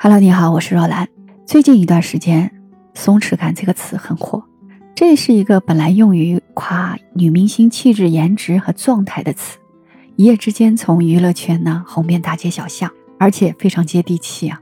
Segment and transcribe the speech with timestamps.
[0.00, 1.08] Hello，你好，我是若兰。
[1.44, 2.52] 最近一段时间
[2.94, 4.44] ，“松弛感”这个词很火，
[4.94, 9.58] 这是一个本来用于夸女明星气质、颜值和状态的词，
[10.14, 12.88] 一夜之间从娱乐圈呢红遍大街小巷，
[13.18, 14.60] 而且非常接地气啊。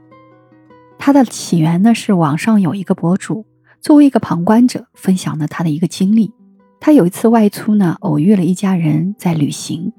[0.97, 3.45] 它的起源呢是网上有一个博主，
[3.79, 6.33] 作为一个旁观者分享了他的一个经历。
[6.79, 9.93] 他有一次外出呢，偶遇了一家人在旅行。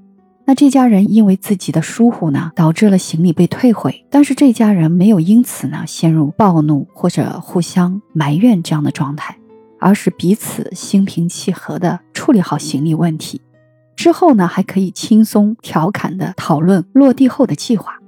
[0.48, 9.36] 那这家人因为自己的疏忽呢，导致了行李被退回，但是这家人没有因此呢陷入暴怒或者互相埋怨这样的状态，
[9.78, 13.42] 而是彼此心平气和的处理好行李问题，
[13.94, 17.98] 之后呢还可以轻松调侃的讨论落地后的计划。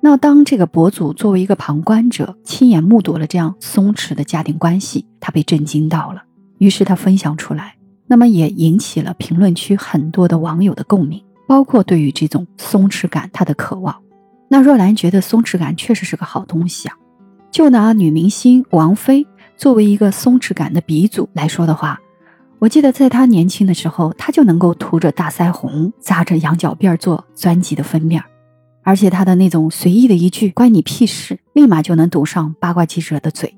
[0.00, 6.24] 那当这个博主作为一个旁观者，亲眼目睹了这样松弛的家庭关系，他被震惊到了，
[6.58, 7.76] 于是他分享出来，
[8.08, 11.22] 那么也引起了评论区很多的网友的共鸣。
[11.46, 13.94] 包括对于这种松弛感，他的渴望。
[14.48, 16.96] 那若兰觉得松弛感确实是个好东西啊。
[17.50, 22.00] 就拿女明星王菲作为一个松弛感的鼻祖来说的话，
[22.58, 28.22] 我记得在她年轻的时候，她就能够涂着大腮红，扎着羊角辫做专辑的封面，
[28.82, 33.56] 而且她的那种随意的一句“关你屁事”，立马就能堵上八卦记者的嘴。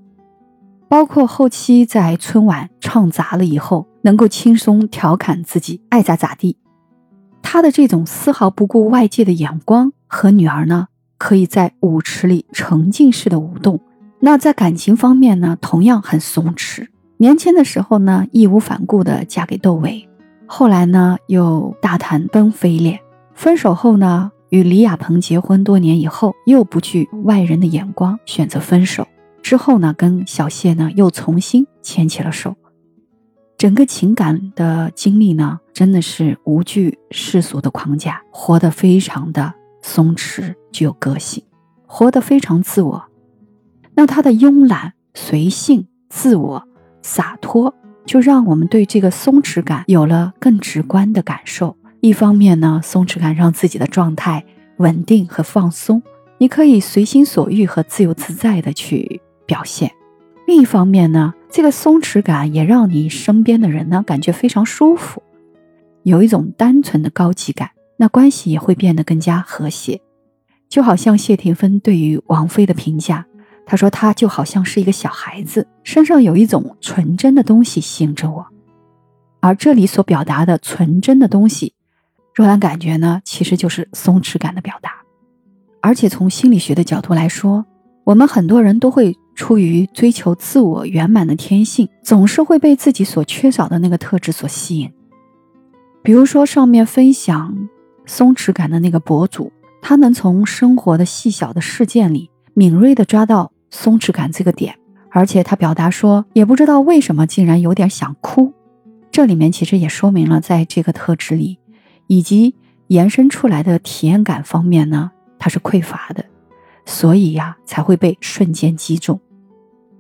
[0.89, 6.59] 包括后期在春晚唱砸了以后，能够轻松调侃自己爱咋咋地。
[7.43, 13.81] 他的这种丝毫不顾外界的眼光，和女儿呢，可以在舞池里沉浸式的舞动。
[14.21, 16.89] 那在感情方面呢，同样很松弛。
[17.19, 20.09] 年轻的时候呢，义无反顾的嫁给窦唯，
[20.47, 23.01] 后来呢，又大谈奔飞恋。
[23.35, 29.07] 分手后呢，与李亚鹏结婚多年以后，又不惧外人的眼光，选择分手。
[29.43, 32.57] 之后呢，跟小谢呢，又重新牵起了手。
[33.59, 41.43] 整个情感的经历呢，真的是无惧世俗的框架，活得非常的松弛，具有个性，
[41.87, 43.05] 活得非常自我。
[43.95, 46.69] 那他的慵懒、随性、自我、
[47.01, 51.77] 洒脱，就让我们对这个松弛感有了更直观的感受。
[52.01, 54.45] 一方面呢，松弛感让自己的状态
[54.77, 56.03] 稳定和放松，
[56.37, 59.89] 你可以随心所欲和自由自在的去表现；
[60.47, 65.21] 另一方面呢，这个松弛感也让你身边的人呢感觉非常舒服，
[66.05, 70.01] 有一种单纯的高级感，那关系也会变得更加和谐。
[70.69, 73.27] 就好像谢霆锋对于王菲的评价，
[73.67, 78.47] 他说她就好像是一个小孩子，身上有一种纯真的东西吸引着我。
[79.41, 81.75] 而这里所表达的纯真的东西，
[82.33, 84.93] 若兰感觉呢，其实就是松弛感的表达。
[85.81, 87.67] 而且从心理学的角度来说，
[88.05, 89.17] 我们很多人都会。
[89.37, 94.91] 出于追求自我圆满的天性，总是会被自己所缺少的那个特质所吸引。
[96.03, 97.69] 比如说，上面分享
[98.07, 99.53] 松弛感的那个博主，
[99.83, 104.77] 他能从生活的细小的事件里敏锐地抓到松弛感这个点，
[105.11, 108.53] 而且他表达说，也不知道为什么竟然有点想哭。
[109.11, 111.59] 这里面其实也说明了，在这个特质里，
[112.07, 112.55] 以及
[112.87, 116.25] 延伸出来的体验感方面呢，它是匮乏的，
[116.85, 119.21] 所以呀，才会被瞬间击中。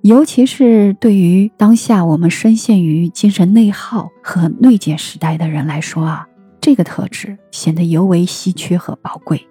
[0.06, 6.28] 尤其是对于当下我们深陷于精神内耗和内卷时代的人来说啊，
[6.60, 9.48] 这个特质显得尤为稀缺和宝贵。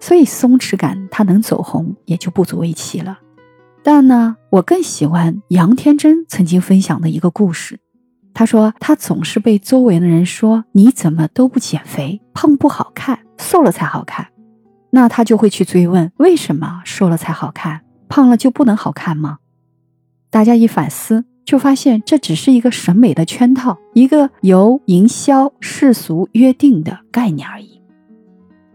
[0.00, 3.18] 所以松弛感它能走红也就不足为奇了。
[3.82, 7.78] 但呢，我更喜欢杨天真曾经分享的一个故事。
[8.32, 14.28] 他说他总是被周围的人说你怎么都不减肥，胖不好看，瘦了才好看。
[14.92, 19.36] 那他就会去追问为什么瘦了才好看，胖了就不能好看吗？
[20.30, 27.80] 大家一反思，就发现这只是一个审美的圈套，一个由营销世俗约定的概念而已。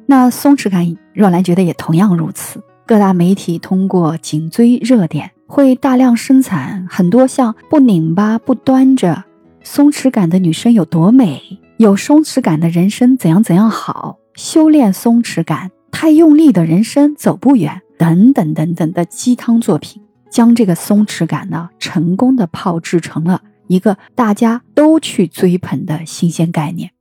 [0.06, 2.62] 那松弛感，若兰觉得也同样如此。
[2.86, 9.24] 各大媒体通过紧追热点，会大量生产很多像不拧巴、不端着、
[9.64, 11.42] 松弛感的女生有多美，
[11.78, 20.02] 有松弛感的人生怎样怎样好，修炼松弛感，太用力的人生走不远，等等等等的鸡汤作品。
[20.35, 26.91] 将这个松弛感呢，成功的炮制成了一个大家都去追捧的新鲜概念。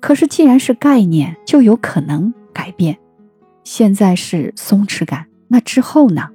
[0.00, 2.98] 可是，既然是概念，就有可能改变。
[3.62, 6.30] 现在是松弛感，那之后呢？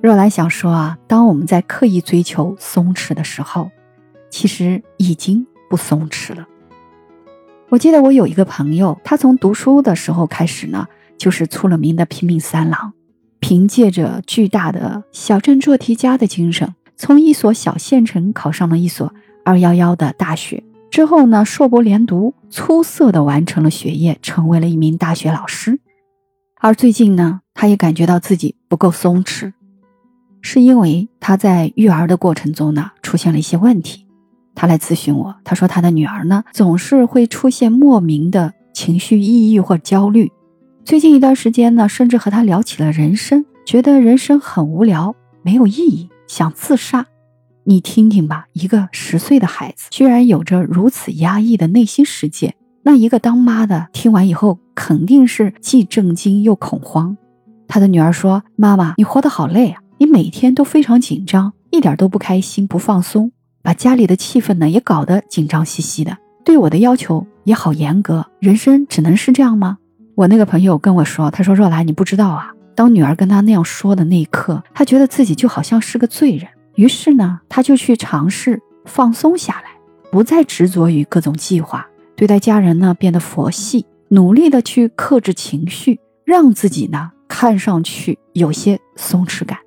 [0.00, 3.70] 若兰想说啊，当我们在刻意追求松弛的时候，
[4.30, 6.48] 其实已经不松弛了。
[7.68, 10.86] 我记得我有一个朋友，他从读书的时候开始呢，
[11.18, 12.94] 就是出了名的拼命三郎。
[13.48, 19.14] 凭借着巨大的小镇做题家的精神，从一所小县城考上了一所
[19.44, 20.64] 二幺幺的大学。
[20.90, 25.78] 之后呢，硕博连读，出色的完成了学业，成为了一名大学老师。
[26.58, 29.52] 而最近呢，他也感觉到自己不够松弛，
[30.40, 34.08] 是因为他在育儿的过程中呢出现了一些问题。
[34.56, 40.32] 他来咨询我，他说他的女儿呢总是会出现莫名的情绪抑郁或焦虑，
[40.86, 47.04] 最近一段时间呢甚至和他聊起了人生，觉得人生很无聊，没有意义，想自杀。
[47.64, 52.54] 你听听吧，一个十岁的孩子居然有着如此压抑的内心世界，
[52.84, 57.16] 那一个当妈的听完以后肯定是既震惊又恐慌。
[57.66, 68.24] 他的女儿说：“妈妈，你活得好累啊，你每天都非常紧张，一点都不开心、不放松，把家里的气氛呢也搞得紧张兮兮的，对我的要求也好严格。
[68.38, 69.78] 人生只能是这样吗？”
[70.16, 79.72] 我那个朋友跟我说：“他说若兰，你不知道啊，当女儿跟他那样说的那一刻，他觉得自己就好像是个罪人。”于是呢，他就去尝试放松下来，
[80.10, 81.86] 不再执着于各种计划，
[82.16, 89.58] 对待家人呢变得佛系，努力的去克制情绪，让自己呢看上去有些松弛感。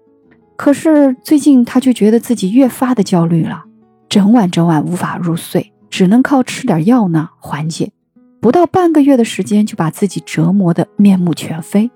[0.58, 3.66] 可是最近他就觉得自己越发的焦虑了，
[4.10, 7.92] 整晚整晚无法入睡，只能靠吃点药呢缓解。
[8.40, 11.90] 不到半个月的时间，就把自己折磨的面目全非。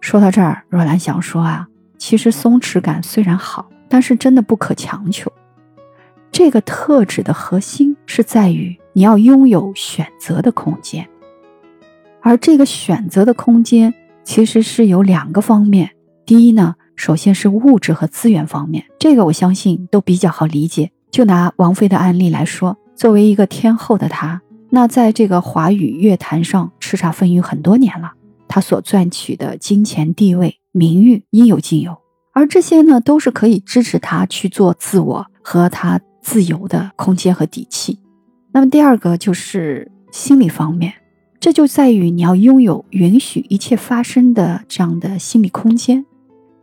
[0.00, 3.68] 说到这儿，若兰想说啊，其实松弛感虽然好。
[3.90, 5.32] 但是真的不可强求。
[6.30, 11.08] 这个特质的核心是在于你要拥有选择的空间，
[12.20, 13.94] 而这个选择的空间
[14.24, 15.90] 其实是有两个方面。
[16.26, 20.90] 第一呢，首先是物质和资源方面，这个我相信都比较好理解。
[21.10, 28.12] 就拿王菲的案例来说，作为一个天后的她，那在这个华语乐坛上叱咤风云很多年了，
[28.46, 31.96] 他所赚取的金钱、地位、名誉应有尽有。
[32.32, 37.98] 而这些呢，都是可以支持他去做自我和他自由的空间和底气。
[38.52, 40.92] 那么第二个就是心理方面，
[41.40, 46.04] 这就在于你要拥有允许一切发生的这样的心理空间。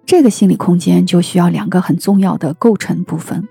[0.06, 3.48] 这个心理空间就需要两个很重要的构成部分，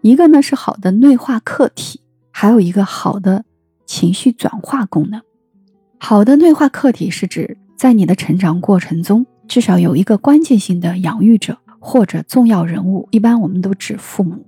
[0.00, 2.00] 一个呢是好的内化客体，
[2.30, 3.44] 还有一个好的
[3.86, 5.22] 情绪转化功能。
[5.98, 11.56] 好的内化客体是指在你的成长过程中，至少有一个关键性的养育者。
[11.78, 14.44] 或者重要人物，一般我们都指父母，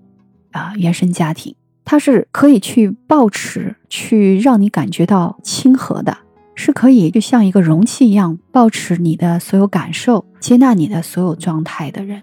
[0.50, 1.54] 啊，原生家庭，
[1.84, 6.18] 它是可以去保持，去让你感觉到亲和的，
[6.56, 12.22] 是可以就像一个容器一样，保持你的所有感受，接纳你的所有状态的人。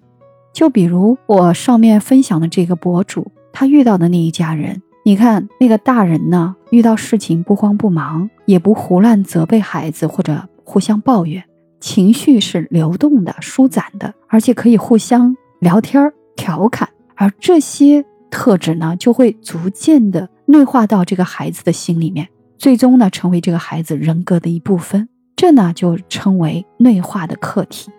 [0.52, 11.42] 就比如我上面分享的这个博主，他遇到的那一家人，你看那个大人呢，遇到事情不慌不忙，也不胡乱责备孩子或者互相抱怨。
[11.80, 22.28] 情绪是流动的、舒展的，而且可以互相聊天、调侃，而这些特质呢，就会逐渐的内化到这个孩子的心里面，
[22.58, 25.08] 最终呢，成为这个孩子人格的一部分。
[25.38, 27.90] 这呢，就称为内化的客体，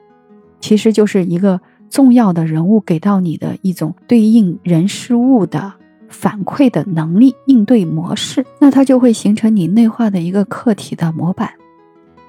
[0.61, 5.73] 其实就是一个重要的人物给到你的一种对应人事物的
[6.09, 11.53] 反馈的能力、应对模式，那它就会形成你内化的一个客体的模板。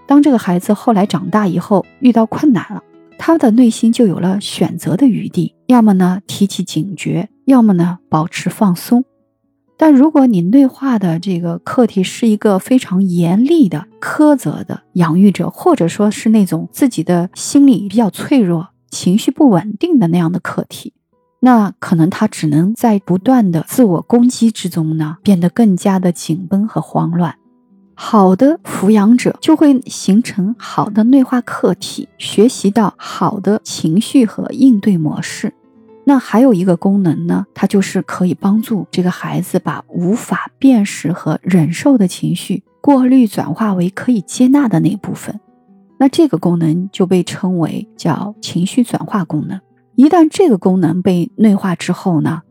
[0.05, 2.81] 当这个孩子后来长大以后遇到困难了，
[3.17, 9.03] 他的内心就有了选择的余地，要么呢提起警觉，要么呢保持放松。
[9.79, 20.93] 但如果你内化的这个课题是一个非常严厉的、苛责的养育者，或者说是那种自己的心理比较脆弱、情绪不稳定的那样的课题，
[21.39, 27.35] 那可能他只能在不断的自我攻击之中呢，变得更加的紧绷和慌乱。
[27.93, 35.53] 好的抚养者就会形成好的内化客体，学习到好的情绪和应对模式。
[36.05, 45.39] 那还有一个功能呢，它就是可以帮助这个孩子把无法辨识和忍受的情绪过滤转化为可以接纳的那部分。
[45.99, 49.59] 那这个功能就被称为叫情绪转化功能。
[49.97, 52.43] 一旦这个功能被内化之后呢？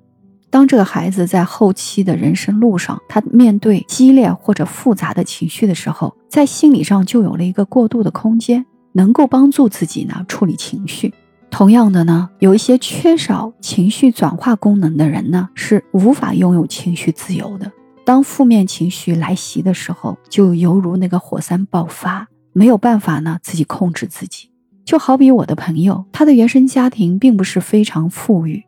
[0.50, 11.14] 当这个孩子在后期的人生路上，他面对激烈或者复杂的情绪的时候，在心理上就有了一个过渡的空间，能够帮助自己呢处理情绪。
[11.48, 17.70] 同样的呢，有一些缺少情绪转化功能的人呢，是无法拥有情绪自由的。
[18.04, 24.50] 当负面情绪来袭的时候，就犹如那个火山爆发，没有办法呢自己控制自己。
[24.87, 28.62] 就好比我的朋友，他的原生家庭并不是非常富裕。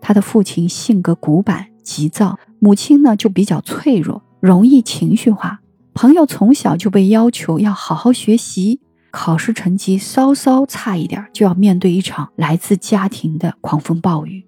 [0.00, 5.60] 他的父亲性格古板急躁，母亲呢就比较脆弱，容易情绪化。
[5.92, 14.42] 朋友从小就被要求要好好学习，考试成绩稍稍差一点，就要面对一场来自家庭的狂风暴雨。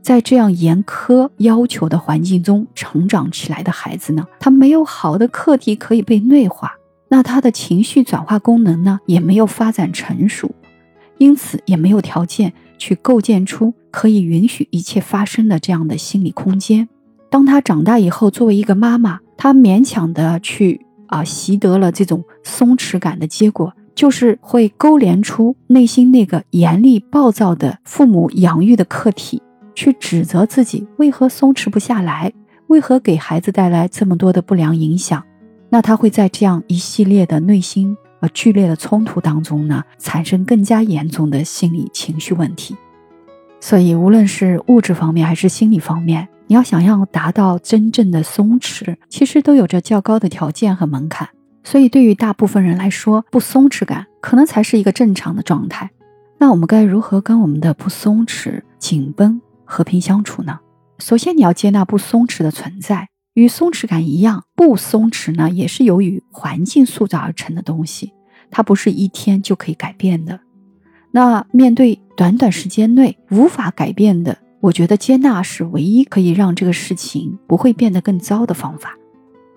[0.00, 6.72] 在这样严苛要求的环境中成长起来的孩子呢，他没有好的课题可以被内化，
[7.14, 10.50] 那他的情绪转化功能呢，也没有发展成熟，
[11.16, 16.88] 因此也没有条件去构建出可以允许一切发生的这样的心理空间。
[17.30, 29.40] 当他长大以后，作为一个妈妈，他勉强的去啊习得了这种松弛感的结果，就是会勾连出内心那个严厉暴躁的父母养育的客体，
[29.76, 32.32] 去指责自己为何松弛不下来，
[32.66, 35.22] 为何给孩子带来这么多的不良影响。
[35.74, 42.76] 那他会在这样一系列的内心呃剧烈的冲突当中呢，产生更加严重的心理情绪问题。
[43.60, 51.28] 所以，无论是物质方面还是心理方面，你要想要达到真正的松弛，其实都有着较高的条件和门槛。
[51.64, 55.90] 所以，对于大部分人来说，不松弛感可能才是一个正常的状态。
[56.38, 60.60] 那我们该如何跟我们的不松弛、紧绷和平相处呢？
[61.00, 63.08] 首先，你要接纳不松弛的存在。
[63.34, 68.12] 与松弛感一样，不松弛呢，也是由于环境塑造而成的东西，
[68.50, 70.40] 它不是一天就可以改变的。
[71.10, 78.96] 那面对短短时间内无法改变的，我觉得接纳是唯一可以让这个事情不会变得更糟的方法。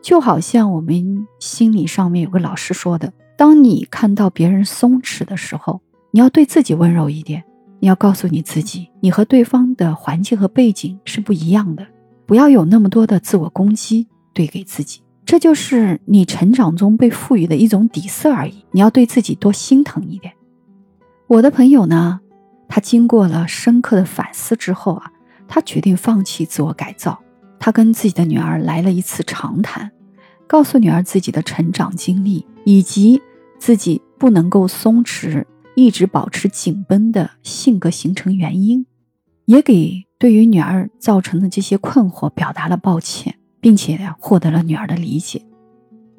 [0.01, 5.81] 就好像我们心理上面有个老师说的：，当你看到别人松弛的时候，
[6.11, 7.43] 你要对自己温柔一点，
[7.79, 11.85] 你要告诉你自己，你和对方的环境和背景是不一样的。
[12.27, 18.65] 不要有那么多的自我攻击对给自己，这就是你成长中被赋予的一种底色而已。
[18.71, 20.33] 你要对自己多心疼一点。
[21.27, 22.19] 我的朋友呢，
[22.67, 25.11] 他经过了深刻的反思之后啊，
[25.47, 27.17] 他决定放弃自我改造。
[27.59, 29.89] 他跟自己的女儿来了一次长谈，
[30.45, 33.21] 告诉女儿自己的成长经历，以及
[33.57, 38.85] 自己不能够松弛、一直保持紧绷的性格形成原因，
[39.47, 40.05] 也给。
[40.19, 45.43] 对于女儿造成的这些困惑，表达了抱歉，并且获得了女儿的理解。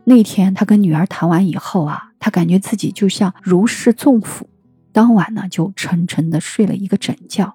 [0.05, 4.49] 那天他跟女儿谈完以后啊，他感觉自己就像如释重负。
[4.93, 7.53] 当晚呢，就沉沉的睡了一个整觉。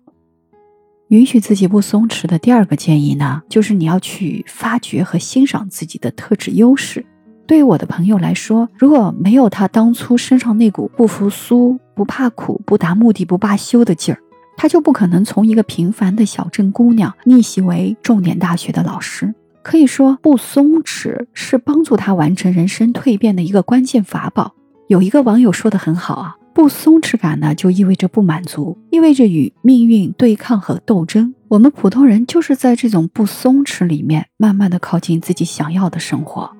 [1.08, 7.06] 允许自己不松弛的第二个建议呢，就是你要去发掘和欣赏自己的特质优势。
[7.48, 14.20] 对于我的朋友来说，如果没有他当初身上那股不服输、不怕苦、不达目的不罢休的劲儿。
[14.55, 19.33] 他就不可能从一个平凡的小镇姑娘逆袭为重点大学的老师。
[19.62, 24.53] 可以说，不松弛是帮助他完成人生蜕变的一个关键法宝。
[24.88, 31.33] 有一个网友说的很好啊，不松弛感呢，就意味着不满足，意味着与命运对抗和斗争。
[31.48, 36.51] 我们普通人就是在这种不松弛里面，慢慢的靠近自己想要的生活。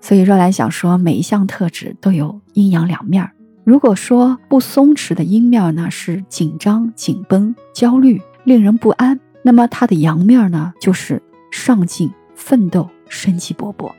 [0.00, 3.32] 所以，若兰想说，每一项特质都有阴阳两面儿。
[3.66, 11.20] 如果说不松弛的阴面呢是紧张、紧绷、焦虑、令人不安，那么它的阳面呢就是
[11.50, 13.90] 上进、奋斗、生机勃勃。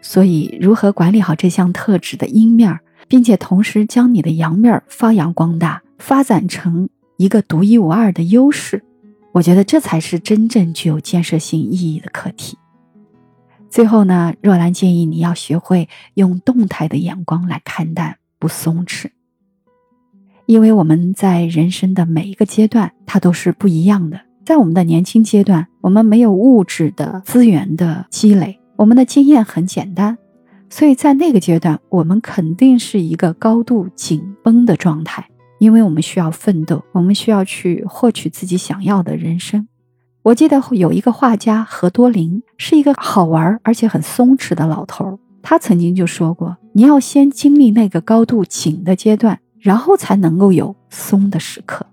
[0.00, 6.88] 所以，如何管理好这项特质的阴面，并且同时将你的阳面发扬光大，发展成
[7.18, 8.82] 一个独一无二的优势，
[9.30, 12.58] 我觉得这才是真正具有建设性意义的课题。
[13.70, 18.18] 最后呢，若兰建议你要学会用动态的眼光来看待。
[18.38, 19.10] 不松弛，
[20.46, 24.20] 因为我们在人生的每一个阶段，它都是不一样的。
[24.44, 30.16] 在我们的年轻阶段，我们没有物质的资源的积累，我们的经验很简单，
[30.70, 35.28] 所以在那个阶段，我们肯定是一个高度紧绷的状态，
[35.58, 39.68] 因为我们需要奋斗，我们需要去获取自己想要的人生。
[40.22, 45.18] 我记得有一个画家何多林，是一个好玩而且很松弛的老头儿。
[45.50, 51.86] 他曾经就说过：“你要先经历那个高度紧的阶段，然后才能够有松的时刻。”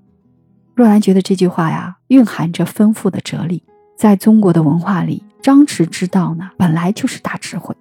[0.75, 3.63] 若兰觉得这句话呀，蕴含着丰富的哲理。
[3.95, 7.73] 在中国的文化里，张弛之道呢，本来就是大智慧。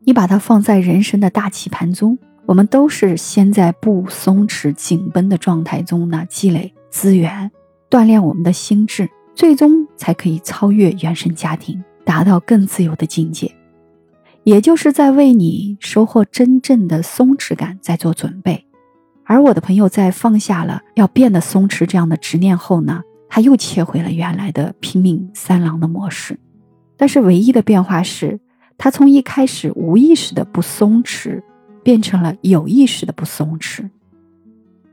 [0.00, 7.48] 你把它放在人生的大棋盘中，我们都是先在不松弛、紧绷的状态中呢，积累资源，
[7.88, 13.54] 锻炼我们的心智，最终才可以超越原生家庭，达到更自由的境界。
[14.48, 18.64] 也就是在为你收获真正的松弛感在做准备，
[19.24, 26.40] 而我的朋友在放下了要变得松弛这样的执念后呢，他又切回了原来的拼命三郎的模式。
[26.96, 28.40] 但是唯一的变化是，
[28.78, 31.42] 他从一开始无意识的不松弛，
[31.82, 33.90] 变成了有意识的不松弛。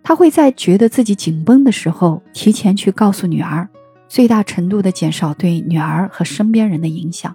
[0.03, 3.69] 他会在觉得自己紧绷的时候，提前去告诉女儿，
[4.09, 7.33] 最大程度的减少对女儿和身边人的影响。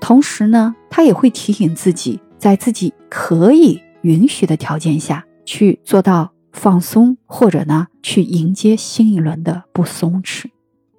[0.00, 10.46] 同时呢，他也会提醒自己，在自己可以允许的条件下去做到放松，或者呢，去迎接新一轮的不松弛。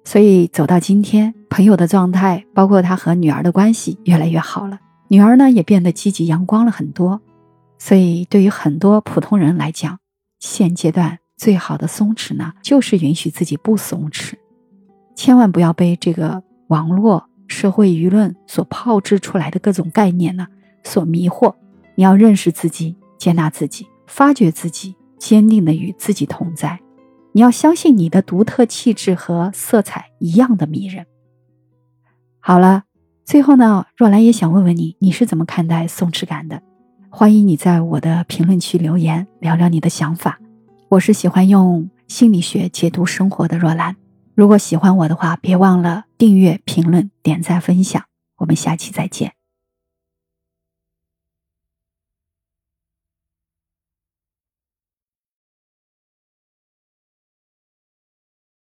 [0.04, 7.20] 所以走到今天，朋友的状态，包括他和女儿的关系越来越好了，女儿呢也变得积极阳光了很多。
[7.78, 9.98] 所以，对于很多普通人来讲，
[10.38, 14.34] 现阶段最好的松弛呢，就是允许自己不松弛，
[15.14, 20.46] 千万不要被这个网络社会舆论所炮制出来的各种概念呢
[20.84, 21.54] 所迷惑。
[21.94, 26.80] 你要认识自己，接纳自己，发掘自己，坚定的与自己同在。
[27.32, 31.06] 你要相信你的独特气质和色彩一样的迷人。
[32.40, 32.84] 好了，
[33.24, 36.62] 最后呢，若兰也想问问你，你是怎么看待松弛感的？
[37.10, 40.38] 欢迎你在我的评论区留言，聊聊你的想法。
[40.88, 43.96] 我是喜欢用心理学解读生活的若兰。
[44.36, 48.04] 如果喜欢我的话，别忘了订阅、评论、点赞、分享。
[48.36, 49.35] 我们下期再见。